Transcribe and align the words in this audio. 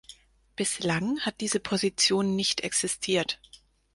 Bislang 0.55 1.19
hat 1.19 1.41
diese 1.41 1.59
Position 1.59 2.35
nicht 2.35 2.61
existiert. 2.61 3.39